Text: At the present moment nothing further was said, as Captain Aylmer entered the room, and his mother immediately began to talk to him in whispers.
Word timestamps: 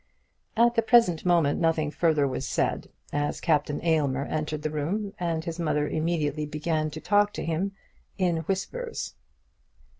At 0.57 0.73
the 0.73 0.81
present 0.81 1.27
moment 1.27 1.59
nothing 1.59 1.91
further 1.91 2.27
was 2.27 2.47
said, 2.47 2.89
as 3.13 3.39
Captain 3.39 3.79
Aylmer 3.85 4.25
entered 4.25 4.63
the 4.63 4.71
room, 4.71 5.13
and 5.19 5.45
his 5.45 5.59
mother 5.59 5.87
immediately 5.87 6.47
began 6.47 6.89
to 6.89 6.99
talk 6.99 7.31
to 7.33 7.45
him 7.45 7.73
in 8.17 8.37
whispers. 8.37 9.13